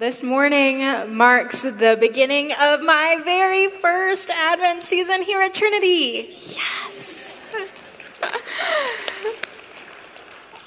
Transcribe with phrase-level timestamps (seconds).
[0.00, 0.78] This morning
[1.14, 6.34] marks the beginning of my very first Advent season here at Trinity.
[6.46, 7.42] Yes.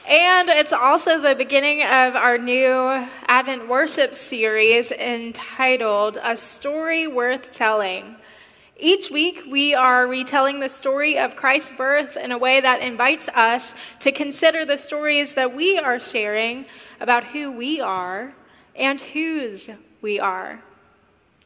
[0.08, 7.52] and it's also the beginning of our new Advent worship series entitled A Story Worth
[7.52, 8.18] Telling.
[8.78, 13.30] Each week, we are retelling the story of Christ's birth in a way that invites
[13.30, 16.66] us to consider the stories that we are sharing
[17.00, 18.36] about who we are
[18.76, 19.70] and whose
[20.02, 20.62] we are.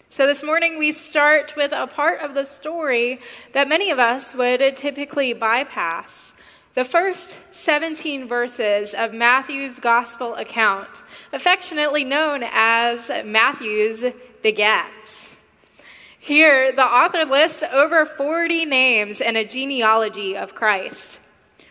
[0.09, 3.19] So, this morning we start with a part of the story
[3.53, 6.33] that many of us would typically bypass.
[6.75, 14.05] The first 17 verses of Matthew's gospel account, affectionately known as Matthew's
[14.43, 15.35] begats.
[16.19, 21.19] Here, the author lists over 40 names in a genealogy of Christ.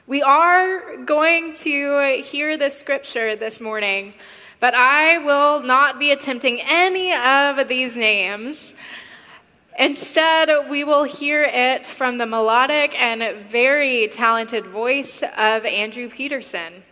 [0.06, 4.14] We are going to hear the scripture this morning
[4.60, 8.74] but I will not be attempting any of these names.
[9.79, 16.82] Instead, we will hear it from the melodic and very talented voice of Andrew Peterson.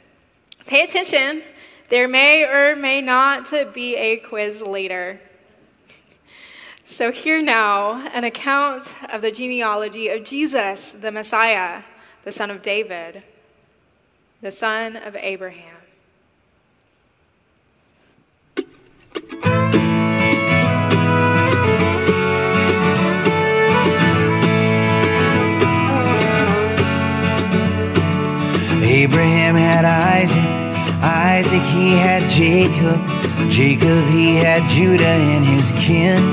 [0.66, 1.42] Pay attention,
[1.88, 5.20] there may or may not be a quiz later.
[6.86, 11.82] So, here now an account of the genealogy of Jesus, the Messiah,
[12.24, 13.22] the son of David,
[14.42, 15.83] the son of Abraham.
[29.04, 30.50] Abraham had Isaac,
[31.04, 32.98] Isaac he had Jacob,
[33.50, 36.24] Jacob he had Judah and his kin.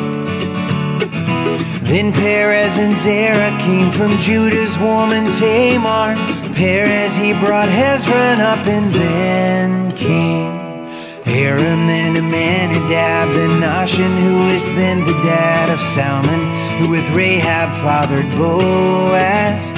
[1.83, 6.15] Then Perez and Zerah came from Judah's woman Tamar.
[6.55, 10.47] Perez he brought Hezron up and then came
[11.27, 16.39] Aram and Amminadab, the Nahshon, who is then the dad of Salmon,
[16.79, 19.73] who with Rahab fathered Boaz.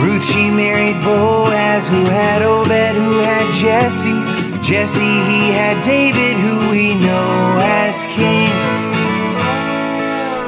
[0.00, 4.22] Ruth, she married Boaz, who had Obed, who had Jesse.
[4.62, 8.52] Jesse, he had David, who we know as king.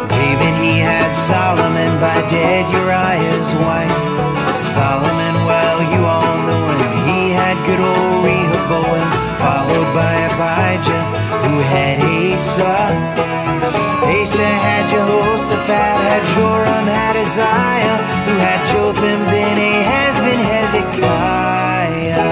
[0.08, 3.98] David, he had Solomon by dead Uriah's wife.
[4.62, 6.92] Solomon, well, you all know him.
[7.10, 9.06] He had good old Rehoboam,
[9.42, 11.04] followed by Abijah,
[11.44, 13.83] who had Asa.
[14.04, 22.30] Asa had Jehoshaphat, had Joram, had Uzziah, who had Jotham, then Ahaz, then Hezekiah.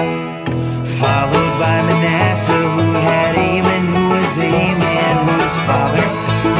[1.01, 6.07] Followed by Manasseh, who had Amon, who was Aman, who was father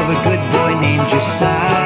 [0.01, 1.82] of a good boy named Josiah,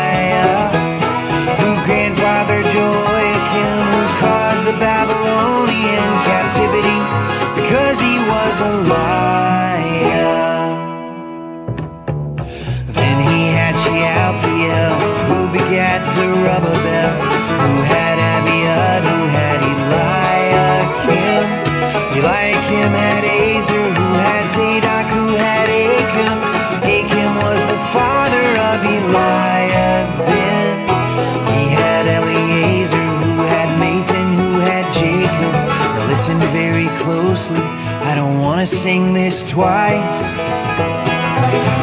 [39.43, 40.33] twice.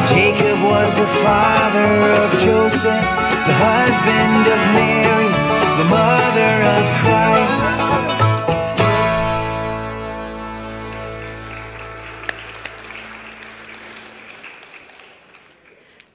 [0.09, 1.91] Jacob was the father
[2.23, 5.29] of Joseph, the husband of Mary,
[5.77, 7.35] the mother of Christ.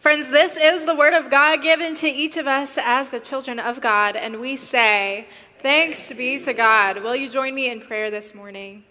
[0.00, 3.58] Friends, this is the word of God given to each of us as the children
[3.58, 5.26] of God, and we say,
[5.62, 7.02] Thanks be to God.
[7.02, 8.84] Will you join me in prayer this morning?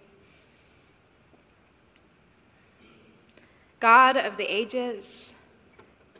[3.79, 5.33] God of the ages.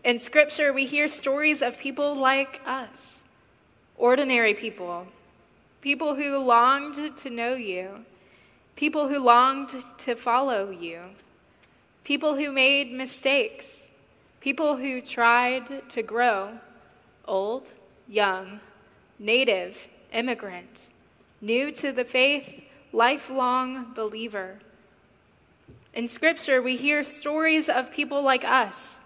[0.03, 3.25] In Scripture, we hear stories of people like us,
[3.97, 5.07] ordinary people,
[5.81, 8.05] people who longed to know you,
[8.75, 11.01] people who longed to follow you,
[12.05, 13.89] people who made mistakes,
[14.39, 16.57] people who tried to grow,
[17.25, 17.73] old,
[18.07, 18.61] young,
[19.19, 20.87] native, immigrant,
[21.41, 22.63] new to the faith,
[22.93, 24.59] lifelong believer.
[25.99, 28.99] In Scripture, we hear stories of people like us.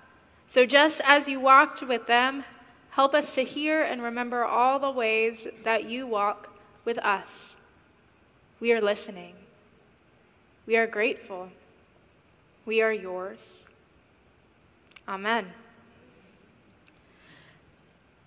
[0.45, 2.43] So just as you walked with them,
[2.91, 6.55] help us to hear and remember all the ways that you walk
[6.85, 7.55] with us.
[8.59, 9.33] We are listening.
[10.67, 11.49] We are grateful.
[12.63, 13.71] We are yours.
[15.07, 15.51] Amen.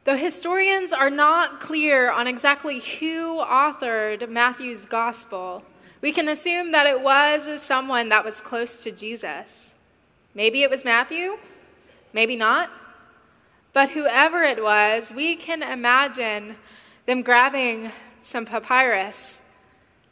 [0.03, 5.63] Though historians are not clear on exactly who authored Matthew's gospel,
[6.01, 9.75] we can assume that it was someone that was close to Jesus.
[10.35, 11.39] Maybe it was Matthew,
[12.13, 12.71] maybe not.
[13.73, 16.57] But whoever it was, we can imagine
[17.07, 19.41] them grabbing some papyrus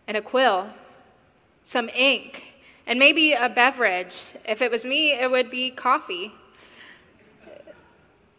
[0.06, 0.70] and a quill,
[1.64, 2.44] some ink,
[2.86, 4.34] and maybe a beverage.
[4.46, 6.32] If it was me, it would be coffee.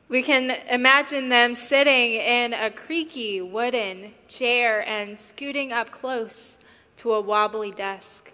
[0.07, 6.57] We can imagine them sitting in a creaky wooden chair and scooting up close
[7.05, 8.31] to a wobbly desk.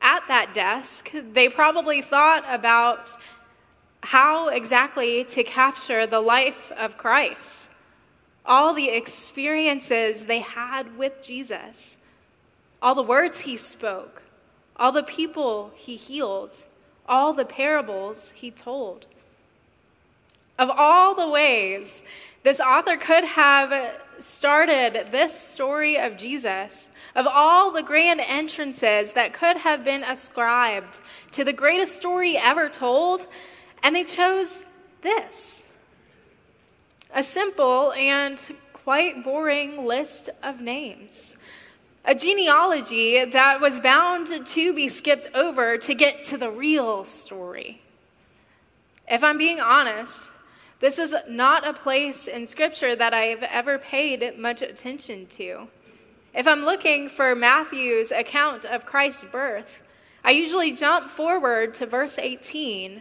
[0.00, 3.10] At that desk, they probably thought about
[4.00, 7.68] how exactly to capture the life of Christ,
[8.46, 11.98] all the experiences they had with Jesus,
[12.80, 14.22] all the words he spoke,
[14.76, 16.56] all the people he healed,
[17.06, 19.04] all the parables he told.
[20.58, 22.02] Of all the ways
[22.42, 29.32] this author could have started this story of Jesus, of all the grand entrances that
[29.32, 31.00] could have been ascribed
[31.32, 33.26] to the greatest story ever told,
[33.82, 34.64] and they chose
[35.02, 35.68] this
[37.14, 38.38] a simple and
[38.72, 41.34] quite boring list of names.
[42.04, 47.80] A genealogy that was bound to be skipped over to get to the real story.
[49.08, 50.30] If I'm being honest,
[50.80, 55.68] this is not a place in Scripture that I've ever paid much attention to.
[56.34, 59.80] If I'm looking for Matthew's account of Christ's birth,
[60.22, 63.00] I usually jump forward to verse 18,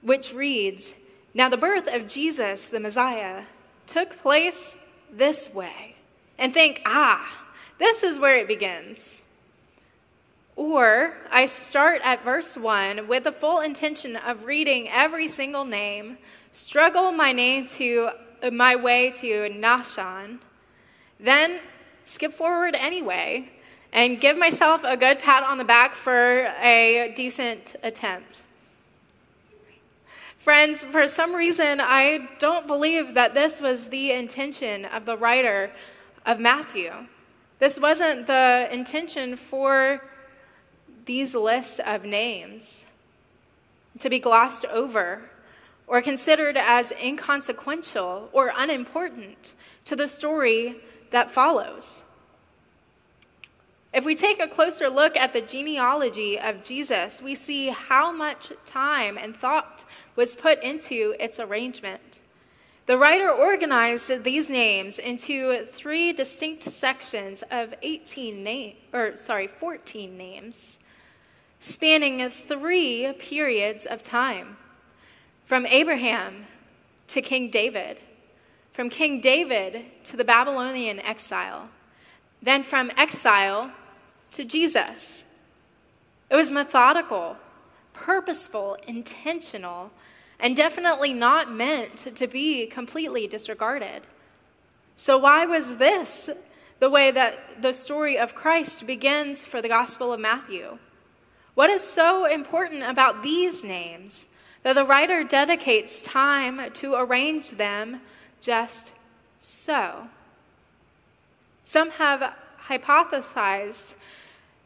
[0.00, 0.94] which reads
[1.34, 3.42] Now the birth of Jesus, the Messiah,
[3.86, 4.76] took place
[5.12, 5.96] this way,
[6.38, 7.46] and think, ah,
[7.78, 9.22] this is where it begins.
[10.56, 16.16] Or I start at verse 1 with the full intention of reading every single name
[16.56, 18.08] struggle my name to
[18.42, 20.38] uh, my way to Nahshon,
[21.20, 21.60] then
[22.04, 23.50] skip forward anyway
[23.92, 28.42] and give myself a good pat on the back for a decent attempt.
[30.38, 35.72] Friends, for some reason, I don't believe that this was the intention of the writer
[36.24, 36.92] of Matthew.
[37.58, 40.02] This wasn't the intention for
[41.04, 42.86] these lists of names
[43.98, 45.30] to be glossed over
[45.86, 49.54] or considered as inconsequential or unimportant
[49.84, 50.76] to the story
[51.10, 52.02] that follows.
[53.92, 58.52] If we take a closer look at the genealogy of Jesus, we see how much
[58.66, 59.84] time and thought
[60.16, 62.20] was put into its arrangement.
[62.86, 70.16] The writer organized these names into three distinct sections of 18 name, or sorry, 14
[70.16, 70.78] names,
[71.58, 74.56] spanning three periods of time.
[75.46, 76.46] From Abraham
[77.06, 77.98] to King David,
[78.72, 81.68] from King David to the Babylonian exile,
[82.42, 83.70] then from exile
[84.32, 85.24] to Jesus.
[86.30, 87.36] It was methodical,
[87.92, 89.92] purposeful, intentional,
[90.40, 94.02] and definitely not meant to be completely disregarded.
[94.96, 96.28] So, why was this
[96.80, 100.78] the way that the story of Christ begins for the Gospel of Matthew?
[101.54, 104.26] What is so important about these names
[104.66, 108.00] that the writer dedicates time to arrange them
[108.40, 108.90] just
[109.38, 110.08] so.
[111.64, 112.34] Some have
[112.64, 113.94] hypothesized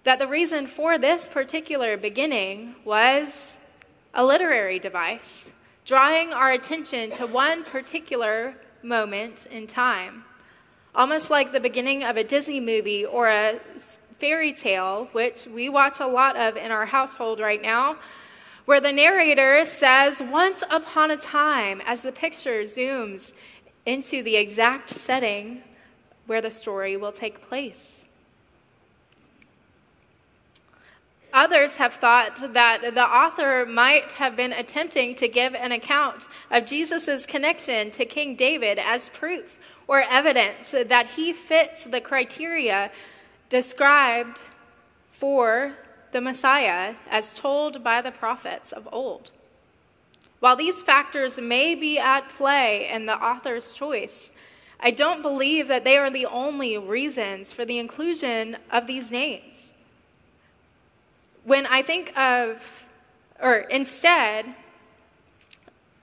[0.05, 3.59] that the reason for this particular beginning was
[4.15, 5.53] a literary device,
[5.85, 10.25] drawing our attention to one particular moment in time.
[10.95, 13.61] Almost like the beginning of a Disney movie or a
[14.19, 17.99] fairy tale, which we watch a lot of in our household right now,
[18.65, 23.33] where the narrator says, Once upon a time, as the picture zooms
[23.87, 25.63] into the exact setting
[26.27, 28.05] where the story will take place.
[31.33, 36.67] Others have thought that the author might have been attempting to give an account of
[36.67, 42.91] Jesus' connection to King David as proof or evidence that he fits the criteria
[43.49, 44.41] described
[45.11, 45.75] for
[46.13, 49.31] the Messiah as told by the prophets of old.
[50.41, 54.33] While these factors may be at play in the author's choice,
[54.81, 59.75] I don't believe that they are the only reasons for the inclusion of these names.
[61.45, 62.85] When I think of,
[63.41, 64.47] or instead,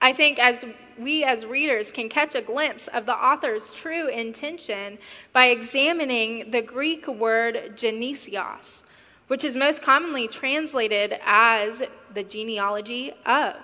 [0.00, 0.64] I think as
[0.96, 4.98] we as readers can catch a glimpse of the author's true intention
[5.32, 8.82] by examining the Greek word genesios,
[9.28, 11.82] which is most commonly translated as
[12.12, 13.54] the genealogy of.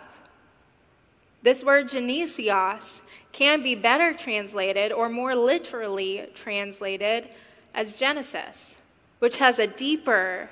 [1.42, 3.00] This word genesios
[3.32, 7.28] can be better translated or more literally translated
[7.74, 8.78] as Genesis,
[9.18, 10.48] which has a deeper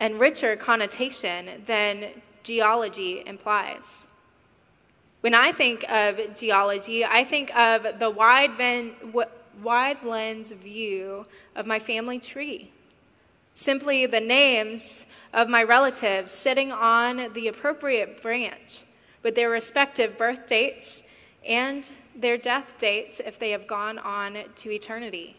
[0.00, 2.08] and richer connotation than
[2.42, 4.06] genealogy implies.
[5.20, 8.94] When I think of genealogy, I think of the wide, ven-
[9.62, 11.26] wide lens view
[11.56, 12.70] of my family tree.
[13.58, 18.84] Simply the names of my relatives sitting on the appropriate branch
[19.24, 21.02] with their respective birth dates
[21.44, 21.84] and
[22.14, 25.38] their death dates if they have gone on to eternity.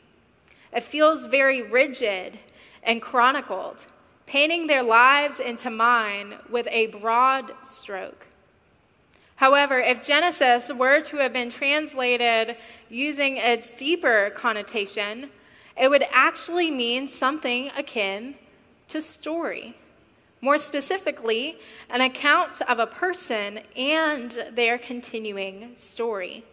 [0.73, 2.37] It feels very rigid
[2.83, 3.85] and chronicled,
[4.25, 8.27] painting their lives into mine with a broad stroke.
[9.37, 12.57] However, if Genesis were to have been translated
[12.89, 15.29] using its deeper connotation,
[15.79, 18.35] it would actually mean something akin
[18.89, 19.75] to story.
[20.41, 21.57] More specifically,
[21.89, 26.43] an account of a person and their continuing story.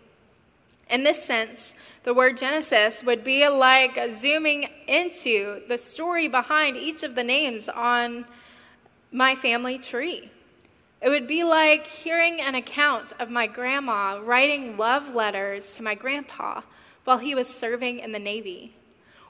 [0.88, 7.02] In this sense, the word Genesis would be like zooming into the story behind each
[7.02, 8.25] of the names on
[9.11, 10.30] my family tree.
[11.02, 15.97] It would be like hearing an account of my grandma writing love letters to my
[15.97, 16.61] grandpa
[17.04, 18.75] while he was serving in the Navy,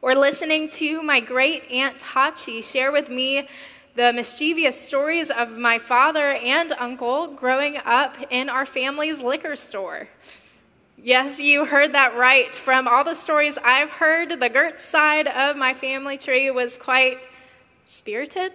[0.03, 3.49] or listening to my great aunt Hachi share with me
[3.95, 10.09] the mischievous stories of my father and uncle growing up in our family's liquor store.
[10.99, 12.55] Yes, you heard that right.
[12.55, 17.19] From all the stories I've heard, the Gertz side of my family tree was quite
[17.87, 18.53] spirited.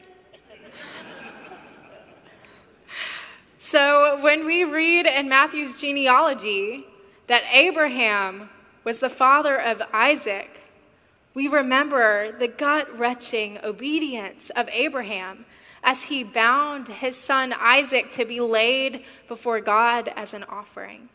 [3.58, 6.86] So when we read in Matthew's genealogy
[7.28, 8.50] that Abraham
[8.84, 10.61] was the father of Isaac,
[11.34, 15.46] we remember the gut wrenching obedience of Abraham
[15.84, 21.10] as he bound his son Isaac to be laid before God as an offering.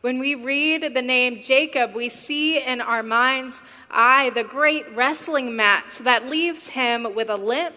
[0.00, 5.54] When we read the name Jacob, we see in our mind's eye the great wrestling
[5.54, 7.76] match that leaves him with a limp,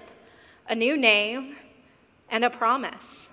[0.70, 1.58] a new name,
[2.30, 3.30] and a promise.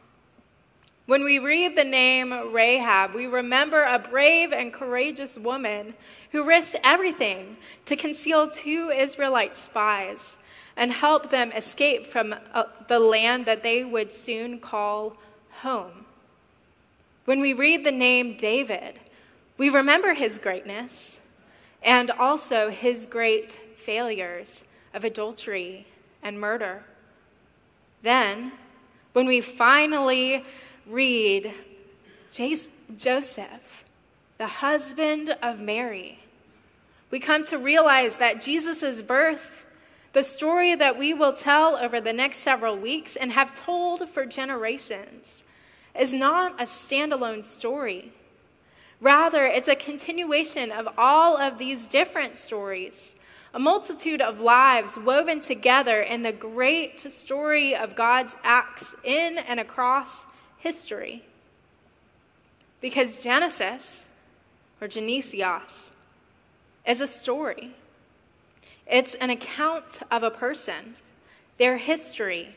[1.10, 5.94] When we read the name Rahab, we remember a brave and courageous woman
[6.30, 10.38] who risked everything to conceal two Israelite spies
[10.76, 15.16] and help them escape from uh, the land that they would soon call
[15.50, 16.06] home.
[17.24, 19.00] When we read the name David,
[19.58, 21.18] we remember his greatness
[21.82, 24.62] and also his great failures
[24.94, 25.88] of adultery
[26.22, 26.84] and murder.
[28.00, 28.52] Then,
[29.12, 30.44] when we finally
[30.86, 31.54] read
[32.32, 33.84] Joseph,
[34.38, 36.20] the husband of Mary,
[37.10, 39.66] we come to realize that Jesus' birth,
[40.12, 44.24] the story that we will tell over the next several weeks and have told for
[44.24, 45.42] generations,
[45.98, 48.12] is not a standalone story.
[49.00, 53.16] Rather, it's a continuation of all of these different stories,
[53.52, 59.58] a multitude of lives woven together in the great story of God's acts in and
[59.58, 60.26] across
[60.60, 61.24] history.
[62.80, 64.08] Because Genesis,
[64.80, 65.90] or Genesios,
[66.86, 67.72] is a story.
[68.86, 70.94] It's an account of a person,
[71.58, 72.56] their history,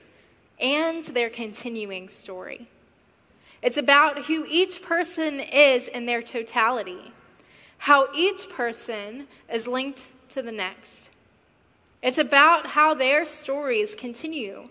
[0.59, 2.67] and their continuing story.
[3.61, 7.13] It's about who each person is in their totality,
[7.79, 11.09] how each person is linked to the next.
[12.01, 14.69] It's about how their stories continue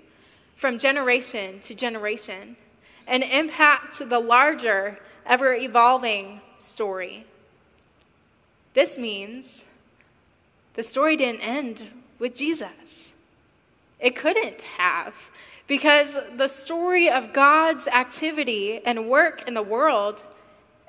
[0.57, 2.57] from generation to generation
[3.06, 7.25] and impact the larger, ever evolving story.
[8.75, 9.66] This means
[10.75, 13.12] the story didn't end with Jesus.
[14.00, 15.30] It couldn't have,
[15.66, 20.25] because the story of God's activity and work in the world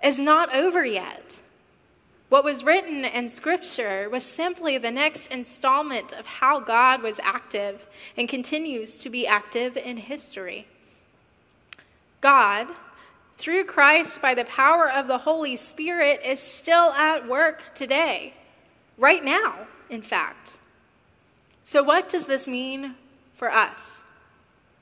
[0.03, 1.39] is not over yet.
[2.29, 7.86] What was written in Scripture was simply the next installment of how God was active
[8.17, 10.65] and continues to be active in history.
[12.24, 12.70] God,
[13.38, 18.34] through Christ by the power of the Holy Spirit, is still at work today,
[18.98, 20.58] right now, in fact.
[21.65, 22.96] So, what does this mean
[23.34, 24.03] for us?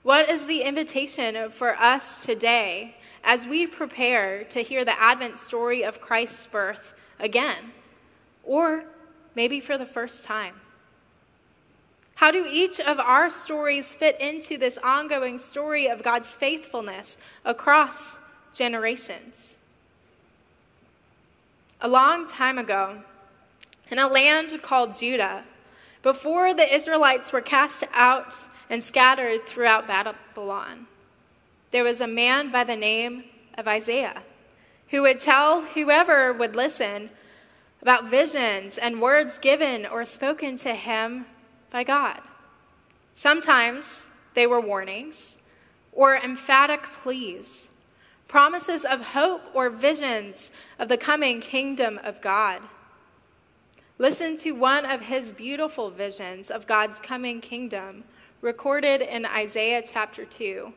[0.03, 5.83] What is the invitation for us today as we prepare to hear the Advent story
[5.83, 7.71] of Christ's birth again,
[8.43, 8.83] or
[9.33, 10.61] maybe for the first time?
[12.21, 18.17] How do each of our stories fit into this ongoing story of God's faithfulness across
[18.53, 19.57] generations?
[21.81, 23.01] A long time ago,
[23.89, 25.45] in a land called Judah,
[26.03, 28.35] before the Israelites were cast out
[28.69, 30.85] and scattered throughout Babylon,
[31.71, 33.23] there was a man by the name
[33.57, 34.21] of Isaiah
[34.89, 37.09] who would tell whoever would listen
[37.81, 41.25] about visions and words given or spoken to him
[41.71, 42.19] by God.
[43.13, 45.39] Sometimes they were warnings,
[45.91, 47.67] or emphatic pleas,
[48.27, 52.61] promises of hope or visions of the coming kingdom of God.
[53.97, 58.03] Listen to one of his beautiful visions of God's coming kingdom
[58.41, 60.73] recorded in Isaiah chapter 2.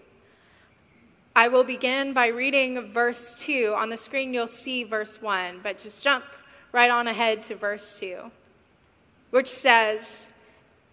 [1.37, 3.75] I will begin by reading verse 2.
[3.77, 6.25] On the screen, you'll see verse 1, but just jump
[6.73, 8.31] right on ahead to verse 2,
[9.31, 10.29] which says,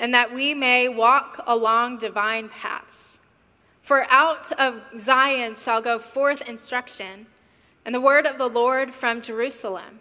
[0.00, 3.18] and that we may walk along divine paths.
[3.82, 7.26] For out of Zion shall go forth instruction,
[7.84, 10.00] and the word of the Lord from Jerusalem.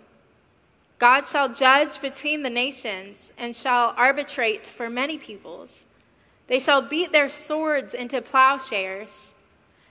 [1.00, 5.86] God shall judge between the nations, and shall arbitrate for many peoples.
[6.48, 9.34] They shall beat their swords into plowshares,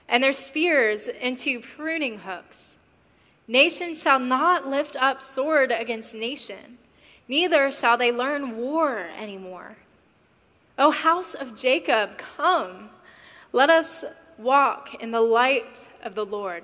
[0.07, 2.77] and their spears into pruning hooks.
[3.47, 6.79] Nation shall not lift up sword against nation,
[7.27, 9.77] neither shall they learn war anymore.
[10.79, 12.89] O house of Jacob, come.
[13.51, 14.05] Let us
[14.37, 16.63] walk in the light of the Lord.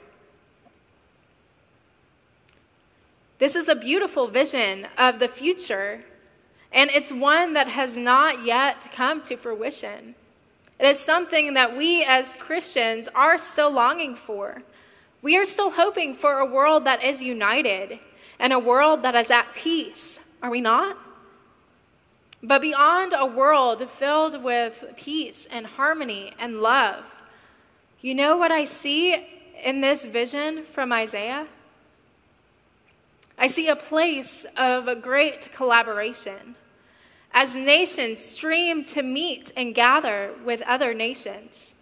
[3.40, 6.06] This is a beautiful vision of the future,
[6.72, 10.16] and it's one that has not yet come to fruition.
[10.80, 14.64] It is something that we as Christians are still longing for.
[15.22, 18.00] We are still hoping for a world that is united
[18.40, 20.98] and a world that is at peace, are we not?
[22.46, 27.04] But beyond a world filled with peace and harmony and love,
[28.02, 29.16] you know what I see
[29.64, 31.48] in this vision from Isaiah?
[33.36, 36.54] I see a place of a great collaboration
[37.34, 41.74] as nations stream to meet and gather with other nations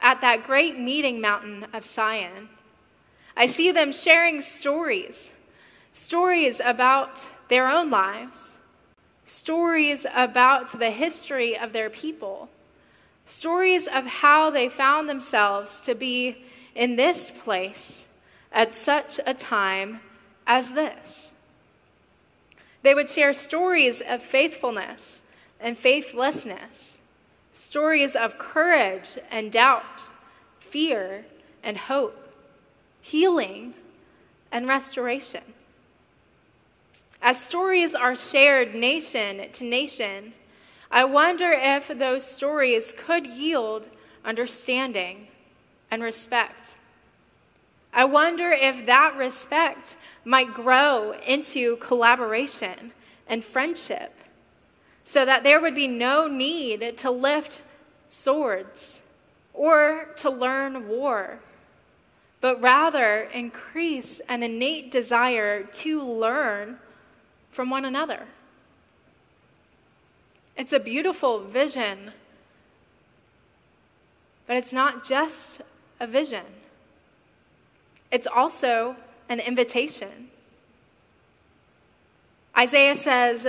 [0.00, 2.48] at that great meeting mountain of Zion.
[3.36, 5.30] I see them sharing stories,
[5.92, 8.54] stories about their own lives
[9.26, 12.48] stories about the history of their people,
[13.26, 18.06] stories of how they found themselves to be in this place
[18.52, 20.00] at such a time
[20.46, 21.32] as this.
[22.82, 25.22] They would share stories of faithfulness
[25.58, 26.98] and faithlessness,
[27.52, 30.02] stories of courage and doubt,
[30.58, 31.24] fear
[31.62, 32.34] and hope,
[33.00, 33.72] healing
[34.52, 35.53] and restoration.
[37.26, 40.34] As stories are shared nation to nation,
[40.90, 43.88] I wonder if those stories could yield
[44.26, 45.28] understanding
[45.90, 46.76] and respect.
[47.94, 52.92] I wonder if that respect might grow into collaboration
[53.26, 54.14] and friendship
[55.02, 57.62] so that there would be no need to lift
[58.10, 59.00] swords
[59.54, 61.38] or to learn war,
[62.42, 66.80] but rather increase an innate desire to learn
[67.54, 68.26] from one another.
[70.56, 72.12] It's a beautiful vision,
[74.46, 75.62] but it's not just
[76.00, 76.44] a vision,
[78.10, 78.96] it's also
[79.28, 80.28] an invitation.
[82.56, 83.48] Isaiah says,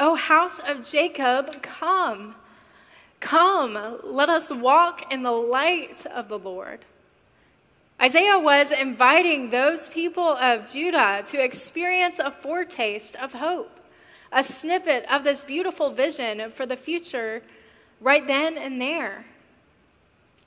[0.00, 2.34] O house of Jacob, come.
[3.20, 6.84] Come, let us walk in the light of the Lord.
[8.02, 13.78] Isaiah was inviting those people of Judah to experience a foretaste of hope,
[14.32, 17.42] a snippet of this beautiful vision for the future
[18.00, 19.26] right then and there.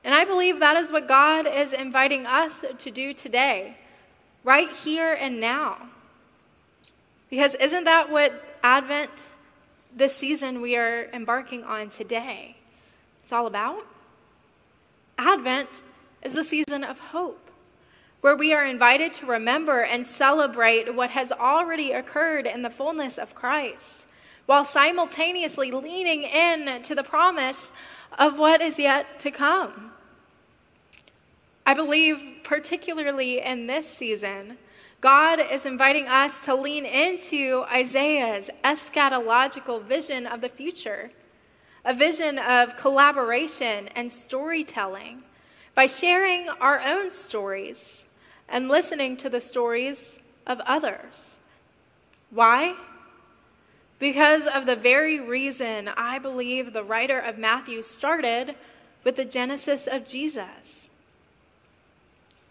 [0.04, 3.78] And I believe that is what God is inviting us to do today,
[4.44, 5.90] right here and now.
[7.30, 9.30] Because isn't that what Advent,
[9.96, 12.58] this season we are embarking on today,
[13.22, 13.86] it's all about?
[15.20, 15.84] Advent
[16.24, 17.43] is the season of hope
[18.24, 23.18] where we are invited to remember and celebrate what has already occurred in the fullness
[23.18, 24.06] of Christ,
[24.46, 27.74] while simultaneously leaning in to the promise
[28.18, 29.92] of what is yet to come.
[31.66, 34.58] I believe, particularly in this season,
[35.02, 41.12] God is inviting us to lean into Isaiah's eschatological vision of the future,
[41.84, 45.24] a vision of collaboration and storytelling
[45.76, 48.06] by sharing our own stories
[48.50, 51.38] and listening to the stories of others.
[52.30, 52.76] Why?
[54.00, 58.56] Because of the very reason I believe the writer of Matthew started
[59.04, 60.90] with the genesis of Jesus.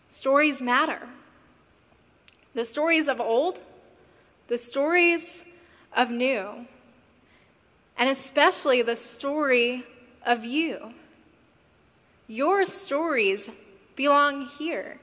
[0.09, 1.09] Stories matter.
[2.55, 3.61] The stories of old,
[4.49, 5.43] the stories
[5.97, 6.67] of new,
[7.97, 9.85] and especially the story
[10.25, 10.93] of you.
[12.29, 13.51] Your stories
[13.97, 15.01] belong here.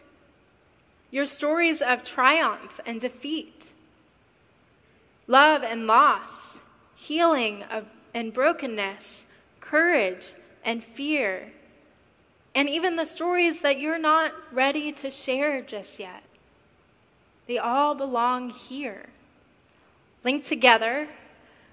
[1.11, 3.73] Your stories of triumph and defeat,
[5.27, 6.61] love and loss,
[6.95, 9.25] healing of, and brokenness,
[9.59, 11.51] courage and fear,
[12.53, 16.23] and even the stories that you're not ready to share just yet.
[17.47, 19.07] They all belong here,
[20.23, 21.07] linked together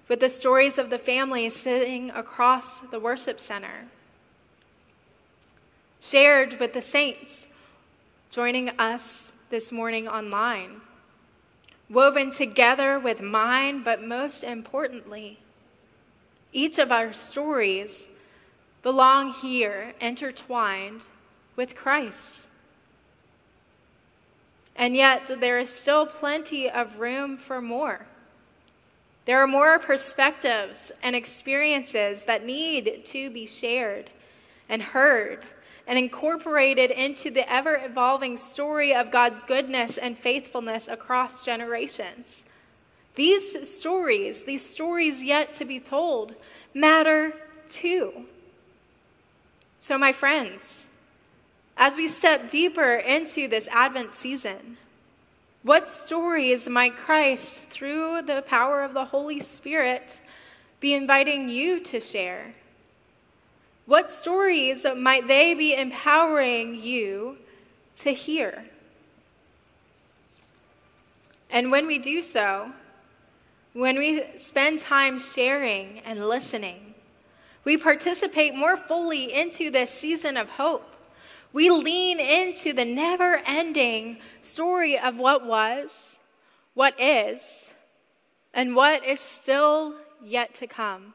[0.09, 3.87] with the stories of the family sitting across the worship center,
[6.01, 7.47] shared with the saints
[8.31, 10.81] joining us this morning online,
[11.89, 15.39] woven together with mine, but most importantly,
[16.53, 18.09] each of our stories
[18.83, 21.03] belong here, intertwined
[21.57, 22.49] with Christ.
[24.77, 28.07] And yet, there is still plenty of room for more.
[29.25, 34.11] There are more perspectives and experiences that need to be shared
[34.69, 35.45] and heard
[35.87, 42.45] and incorporated into the ever evolving story of God's goodness and faithfulness across generations.
[43.15, 46.35] These stories, these stories yet to be told,
[46.75, 47.33] matter
[47.69, 48.27] too.
[49.81, 50.89] So, my friends,
[51.77, 54.77] as we step deeper into this Advent season,
[55.63, 60.21] what stories might Christ, through the power of the Holy Spirit,
[60.81, 62.55] be inviting you to share?
[63.87, 67.39] What stories might they be empowering you
[67.99, 68.65] to hear?
[71.49, 72.73] And when we do so,
[73.73, 76.95] when we spend time sharing and listening,
[77.63, 80.93] we participate more fully into this season of hope.
[81.53, 86.19] We lean into the never ending story of what was,
[86.75, 87.73] what is,
[88.53, 89.95] and what is still
[90.25, 91.15] yet to come.